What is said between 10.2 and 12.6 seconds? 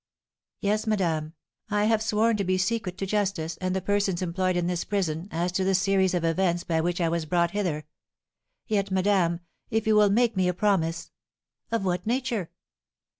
me a promise" "Of what nature?"